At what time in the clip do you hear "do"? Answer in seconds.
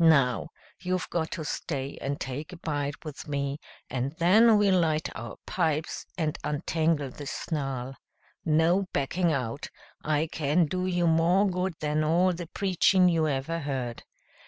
10.66-10.84